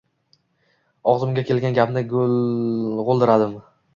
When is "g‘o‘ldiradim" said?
2.15-3.57